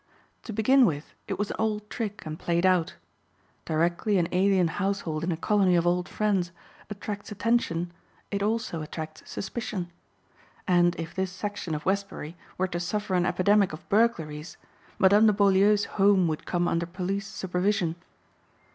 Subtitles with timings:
[0.45, 2.95] To begin with it was an old trick and played out.
[3.65, 6.49] Directly an alien household in a colony of old friends
[6.89, 7.93] attracts attention
[8.31, 9.91] it also attracts suspicion.
[10.67, 14.57] And if this section of Westbury were to suffer an epidemic of burglaries
[14.97, 17.95] Madame de Beaulieu's home would come under police supervision.